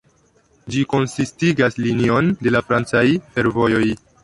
Ĝi 0.75 0.79
konsistigas 0.93 1.77
linion 1.87 2.33
de 2.47 2.55
la 2.57 2.65
francaj 2.71 3.07
fervojoj. 3.37 3.87